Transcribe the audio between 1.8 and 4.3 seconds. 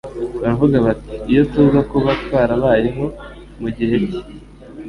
kuba twarabayeho mu gihe cye,